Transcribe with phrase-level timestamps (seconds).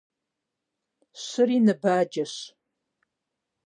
[1.25, 2.35] Щыри ныбаджэщ.